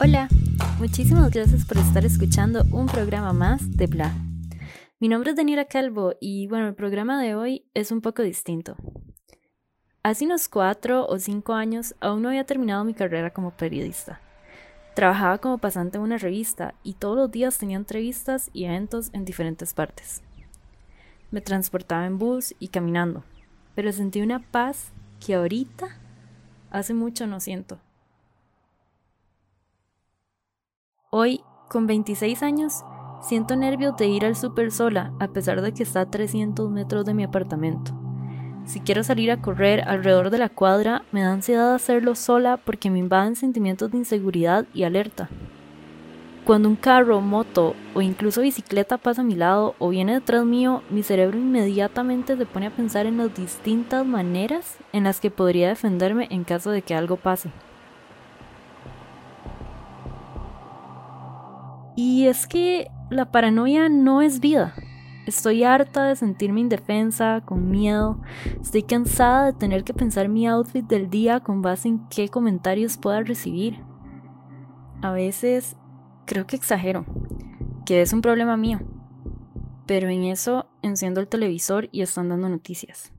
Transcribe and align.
Hola, 0.00 0.28
muchísimas 0.78 1.28
gracias 1.32 1.64
por 1.64 1.76
estar 1.76 2.04
escuchando 2.04 2.62
un 2.70 2.86
programa 2.86 3.32
más 3.32 3.76
de 3.76 3.88
Bla. 3.88 4.14
Mi 5.00 5.08
nombre 5.08 5.30
es 5.30 5.36
Daniela 5.36 5.64
Calvo 5.64 6.14
y 6.20 6.46
bueno, 6.46 6.68
el 6.68 6.76
programa 6.76 7.20
de 7.20 7.34
hoy 7.34 7.64
es 7.74 7.90
un 7.90 8.00
poco 8.00 8.22
distinto. 8.22 8.76
Hace 10.04 10.26
unos 10.26 10.48
cuatro 10.48 11.04
o 11.04 11.18
cinco 11.18 11.52
años 11.52 11.96
aún 11.98 12.22
no 12.22 12.28
había 12.28 12.44
terminado 12.44 12.84
mi 12.84 12.94
carrera 12.94 13.32
como 13.32 13.50
periodista. 13.50 14.20
Trabajaba 14.94 15.38
como 15.38 15.58
pasante 15.58 15.98
en 15.98 16.04
una 16.04 16.16
revista 16.16 16.74
y 16.84 16.92
todos 16.92 17.16
los 17.16 17.32
días 17.32 17.58
tenía 17.58 17.76
entrevistas 17.76 18.50
y 18.52 18.66
eventos 18.66 19.10
en 19.14 19.24
diferentes 19.24 19.74
partes. 19.74 20.22
Me 21.32 21.40
transportaba 21.40 22.06
en 22.06 22.18
bus 22.18 22.54
y 22.60 22.68
caminando, 22.68 23.24
pero 23.74 23.90
sentí 23.90 24.20
una 24.20 24.38
paz 24.38 24.92
que 25.18 25.34
ahorita 25.34 25.88
hace 26.70 26.94
mucho 26.94 27.26
no 27.26 27.40
siento. 27.40 27.80
Hoy, 31.10 31.40
con 31.70 31.86
26 31.86 32.42
años, 32.42 32.84
siento 33.22 33.56
nervios 33.56 33.96
de 33.96 34.08
ir 34.08 34.26
al 34.26 34.36
súper 34.36 34.70
sola, 34.70 35.14
a 35.18 35.28
pesar 35.28 35.62
de 35.62 35.72
que 35.72 35.82
está 35.82 36.02
a 36.02 36.10
300 36.10 36.68
metros 36.68 37.06
de 37.06 37.14
mi 37.14 37.22
apartamento. 37.22 37.92
Si 38.66 38.80
quiero 38.80 39.02
salir 39.02 39.30
a 39.30 39.40
correr 39.40 39.80
alrededor 39.88 40.28
de 40.28 40.36
la 40.36 40.50
cuadra, 40.50 41.04
me 41.10 41.22
da 41.22 41.32
ansiedad 41.32 41.74
hacerlo 41.74 42.14
sola 42.14 42.58
porque 42.58 42.90
me 42.90 42.98
invaden 42.98 43.36
sentimientos 43.36 43.90
de 43.90 43.96
inseguridad 43.96 44.66
y 44.74 44.82
alerta. 44.82 45.30
Cuando 46.44 46.68
un 46.68 46.76
carro, 46.76 47.22
moto 47.22 47.74
o 47.94 48.02
incluso 48.02 48.42
bicicleta 48.42 48.98
pasa 48.98 49.22
a 49.22 49.24
mi 49.24 49.34
lado 49.34 49.76
o 49.78 49.88
viene 49.88 50.12
detrás 50.12 50.44
mío, 50.44 50.82
mi 50.90 51.02
cerebro 51.02 51.38
inmediatamente 51.38 52.36
se 52.36 52.44
pone 52.44 52.66
a 52.66 52.76
pensar 52.76 53.06
en 53.06 53.16
las 53.16 53.34
distintas 53.34 54.04
maneras 54.04 54.76
en 54.92 55.04
las 55.04 55.20
que 55.20 55.30
podría 55.30 55.70
defenderme 55.70 56.28
en 56.30 56.44
caso 56.44 56.70
de 56.70 56.82
que 56.82 56.94
algo 56.94 57.16
pase. 57.16 57.50
Y 62.00 62.28
es 62.28 62.46
que 62.46 62.92
la 63.10 63.32
paranoia 63.32 63.88
no 63.88 64.22
es 64.22 64.38
vida. 64.38 64.72
Estoy 65.26 65.64
harta 65.64 66.04
de 66.04 66.14
sentirme 66.14 66.60
indefensa, 66.60 67.42
con 67.44 67.72
miedo. 67.72 68.20
Estoy 68.62 68.84
cansada 68.84 69.46
de 69.46 69.52
tener 69.52 69.82
que 69.82 69.94
pensar 69.94 70.28
mi 70.28 70.46
outfit 70.46 70.86
del 70.86 71.10
día 71.10 71.40
con 71.40 71.60
base 71.60 71.88
en 71.88 72.08
qué 72.08 72.28
comentarios 72.28 72.98
pueda 72.98 73.22
recibir. 73.22 73.82
A 75.02 75.10
veces 75.10 75.74
creo 76.24 76.46
que 76.46 76.54
exagero, 76.54 77.04
que 77.84 78.00
es 78.00 78.12
un 78.12 78.22
problema 78.22 78.56
mío. 78.56 78.78
Pero 79.84 80.08
en 80.08 80.22
eso 80.22 80.70
enciendo 80.82 81.20
el 81.20 81.26
televisor 81.26 81.88
y 81.90 82.02
están 82.02 82.28
dando 82.28 82.48
noticias. 82.48 83.12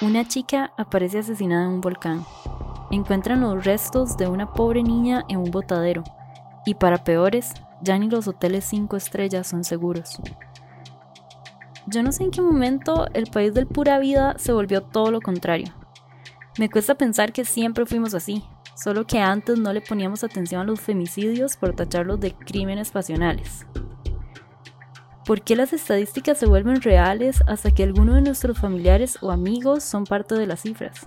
Una 0.00 0.26
chica 0.26 0.72
aparece 0.76 1.18
asesinada 1.18 1.64
en 1.64 1.70
un 1.70 1.80
volcán 1.80 2.24
encuentran 2.90 3.40
los 3.40 3.64
restos 3.64 4.16
de 4.16 4.28
una 4.28 4.52
pobre 4.52 4.82
niña 4.82 5.24
en 5.28 5.38
un 5.38 5.50
botadero, 5.50 6.04
y 6.64 6.74
para 6.74 7.04
peores, 7.04 7.52
ya 7.82 7.98
ni 7.98 8.08
los 8.08 8.28
hoteles 8.28 8.64
5 8.64 8.96
estrellas 8.96 9.46
son 9.46 9.64
seguros. 9.64 10.18
Yo 11.86 12.02
no 12.02 12.12
sé 12.12 12.24
en 12.24 12.30
qué 12.30 12.42
momento 12.42 13.06
el 13.14 13.26
país 13.26 13.54
del 13.54 13.66
pura 13.66 13.98
vida 13.98 14.36
se 14.38 14.52
volvió 14.52 14.82
todo 14.82 15.10
lo 15.10 15.20
contrario. 15.20 15.74
Me 16.58 16.68
cuesta 16.68 16.94
pensar 16.94 17.32
que 17.32 17.44
siempre 17.44 17.86
fuimos 17.86 18.14
así, 18.14 18.44
solo 18.74 19.06
que 19.06 19.20
antes 19.20 19.58
no 19.58 19.72
le 19.72 19.80
poníamos 19.80 20.24
atención 20.24 20.60
a 20.60 20.64
los 20.64 20.80
femicidios 20.80 21.56
por 21.56 21.74
tacharlos 21.74 22.20
de 22.20 22.34
crímenes 22.34 22.90
pasionales. 22.90 23.66
¿Por 25.28 25.42
qué 25.42 25.56
las 25.56 25.74
estadísticas 25.74 26.38
se 26.38 26.46
vuelven 26.46 26.80
reales 26.80 27.42
hasta 27.46 27.70
que 27.70 27.82
algunos 27.82 28.14
de 28.14 28.22
nuestros 28.22 28.56
familiares 28.56 29.18
o 29.20 29.30
amigos 29.30 29.84
son 29.84 30.04
parte 30.04 30.34
de 30.34 30.46
las 30.46 30.60
cifras? 30.60 31.06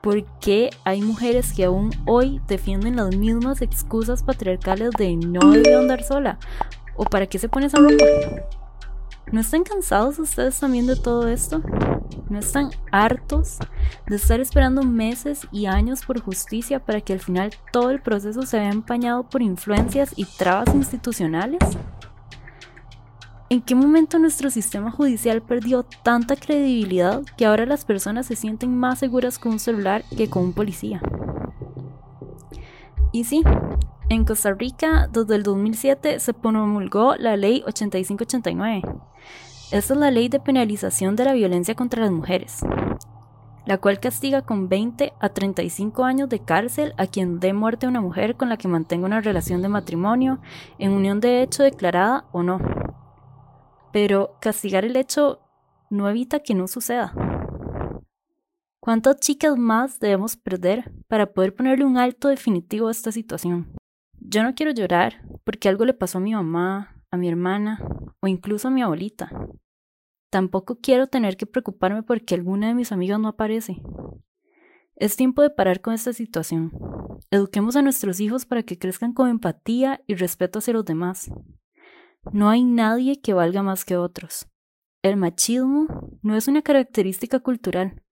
¿Por 0.00 0.24
qué 0.38 0.70
hay 0.84 1.02
mujeres 1.02 1.52
que 1.52 1.64
aún 1.64 1.90
hoy 2.06 2.40
defienden 2.46 2.94
las 2.94 3.16
mismas 3.16 3.62
excusas 3.62 4.22
patriarcales 4.22 4.90
de 4.96 5.16
no 5.16 5.40
debe 5.50 5.74
andar 5.74 6.04
sola? 6.04 6.38
¿O 6.94 7.02
para 7.02 7.26
qué 7.26 7.40
se 7.40 7.48
pone 7.48 7.66
esa 7.66 7.78
ropa? 7.78 8.04
¿No 9.32 9.40
están 9.40 9.64
cansados 9.64 10.20
ustedes 10.20 10.60
también 10.60 10.86
de 10.86 10.94
todo 10.94 11.26
esto? 11.26 11.62
¿No 12.30 12.38
están 12.38 12.70
hartos 12.92 13.58
de 14.06 14.14
estar 14.14 14.38
esperando 14.38 14.84
meses 14.84 15.48
y 15.50 15.66
años 15.66 16.04
por 16.06 16.20
justicia 16.20 16.78
para 16.78 17.00
que 17.00 17.14
al 17.14 17.18
final 17.18 17.50
todo 17.72 17.90
el 17.90 18.00
proceso 18.00 18.42
se 18.42 18.60
vea 18.60 18.70
empañado 18.70 19.28
por 19.28 19.42
influencias 19.42 20.12
y 20.14 20.26
trabas 20.26 20.72
institucionales? 20.76 21.58
¿En 23.50 23.60
qué 23.60 23.74
momento 23.74 24.18
nuestro 24.18 24.48
sistema 24.48 24.90
judicial 24.90 25.42
perdió 25.42 25.82
tanta 25.82 26.34
credibilidad 26.34 27.22
que 27.36 27.44
ahora 27.44 27.66
las 27.66 27.84
personas 27.84 28.26
se 28.26 28.36
sienten 28.36 28.74
más 28.74 28.98
seguras 28.98 29.38
con 29.38 29.52
un 29.52 29.58
celular 29.58 30.02
que 30.16 30.30
con 30.30 30.44
un 30.44 30.52
policía? 30.54 31.02
Y 33.12 33.24
sí, 33.24 33.42
en 34.08 34.24
Costa 34.24 34.54
Rica 34.54 35.08
desde 35.12 35.36
el 35.36 35.42
2007 35.42 36.20
se 36.20 36.32
promulgó 36.32 37.16
la 37.16 37.36
ley 37.36 37.62
8589. 37.66 38.82
Esta 39.70 39.94
es 39.94 40.00
la 40.00 40.10
ley 40.10 40.28
de 40.28 40.40
penalización 40.40 41.14
de 41.14 41.24
la 41.24 41.34
violencia 41.34 41.74
contra 41.74 42.02
las 42.02 42.12
mujeres, 42.12 42.60
la 43.66 43.76
cual 43.76 44.00
castiga 44.00 44.40
con 44.40 44.70
20 44.70 45.12
a 45.20 45.28
35 45.28 46.04
años 46.04 46.28
de 46.30 46.38
cárcel 46.38 46.94
a 46.96 47.06
quien 47.06 47.40
dé 47.40 47.52
muerte 47.52 47.84
a 47.84 47.90
una 47.90 48.00
mujer 48.00 48.36
con 48.36 48.48
la 48.48 48.56
que 48.56 48.68
mantenga 48.68 49.06
una 49.06 49.20
relación 49.20 49.60
de 49.60 49.68
matrimonio, 49.68 50.38
en 50.78 50.92
unión 50.92 51.20
de 51.20 51.42
hecho 51.42 51.62
declarada 51.62 52.24
o 52.32 52.42
no 52.42 52.58
pero 53.94 54.38
castigar 54.40 54.84
el 54.84 54.96
hecho 54.96 55.38
no 55.88 56.10
evita 56.10 56.40
que 56.40 56.52
no 56.52 56.66
suceda. 56.66 57.14
¿Cuántas 58.80 59.20
chicas 59.20 59.56
más 59.56 60.00
debemos 60.00 60.36
perder 60.36 60.90
para 61.06 61.32
poder 61.32 61.54
ponerle 61.54 61.84
un 61.84 61.96
alto 61.96 62.26
definitivo 62.26 62.88
a 62.88 62.90
esta 62.90 63.12
situación? 63.12 63.72
Yo 64.18 64.42
no 64.42 64.56
quiero 64.56 64.72
llorar 64.72 65.22
porque 65.44 65.68
algo 65.68 65.84
le 65.84 65.94
pasó 65.94 66.18
a 66.18 66.20
mi 66.20 66.34
mamá, 66.34 67.04
a 67.12 67.16
mi 67.16 67.28
hermana 67.28 67.78
o 68.18 68.26
incluso 68.26 68.66
a 68.66 68.72
mi 68.72 68.82
abuelita. 68.82 69.30
Tampoco 70.28 70.80
quiero 70.80 71.06
tener 71.06 71.36
que 71.36 71.46
preocuparme 71.46 72.02
porque 72.02 72.34
alguna 72.34 72.66
de 72.66 72.74
mis 72.74 72.90
amigas 72.90 73.20
no 73.20 73.28
aparece. 73.28 73.80
Es 74.96 75.14
tiempo 75.14 75.40
de 75.40 75.50
parar 75.50 75.80
con 75.80 75.94
esta 75.94 76.12
situación. 76.12 76.72
Eduquemos 77.30 77.76
a 77.76 77.82
nuestros 77.82 78.18
hijos 78.18 78.44
para 78.44 78.64
que 78.64 78.76
crezcan 78.76 79.12
con 79.12 79.28
empatía 79.28 80.02
y 80.08 80.16
respeto 80.16 80.58
hacia 80.58 80.74
los 80.74 80.84
demás. 80.84 81.30
No 82.32 82.48
hay 82.48 82.64
nadie 82.64 83.20
que 83.20 83.34
valga 83.34 83.62
más 83.62 83.84
que 83.84 83.96
otros. 83.96 84.48
El 85.02 85.16
machismo 85.16 86.18
no 86.22 86.36
es 86.36 86.48
una 86.48 86.62
característica 86.62 87.40
cultural 87.40 88.02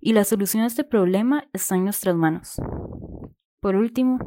y 0.00 0.12
la 0.12 0.24
solución 0.24 0.64
a 0.64 0.66
este 0.66 0.84
problema 0.84 1.48
está 1.52 1.76
en 1.76 1.84
nuestras 1.84 2.14
manos. 2.14 2.60
Por 3.60 3.76
último, 3.76 4.18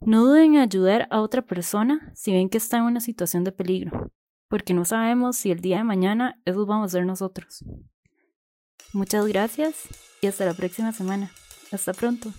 no 0.00 0.24
duden 0.24 0.54
en 0.54 0.60
ayudar 0.60 1.08
a 1.10 1.20
otra 1.20 1.42
persona 1.42 2.12
si 2.14 2.32
ven 2.32 2.48
que 2.48 2.58
está 2.58 2.78
en 2.78 2.84
una 2.84 3.00
situación 3.00 3.44
de 3.44 3.52
peligro, 3.52 4.10
porque 4.48 4.72
no 4.72 4.84
sabemos 4.84 5.36
si 5.36 5.50
el 5.50 5.60
día 5.60 5.78
de 5.78 5.84
mañana 5.84 6.40
eso 6.44 6.64
vamos 6.64 6.86
a 6.86 6.98
ser 6.98 7.06
nosotros. 7.06 7.64
Muchas 8.92 9.26
gracias 9.26 9.88
y 10.22 10.28
hasta 10.28 10.46
la 10.46 10.54
próxima 10.54 10.92
semana. 10.92 11.30
Hasta 11.72 11.92
pronto. 11.92 12.30